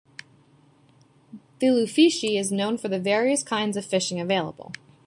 Vilufushi 1.59 2.35
is 2.35 2.51
known 2.51 2.75
for 2.79 2.87
the 2.87 2.99
various 2.99 3.43
kinds 3.43 3.77
of 3.77 3.85
fishing 3.85 4.19
available. 4.19 4.71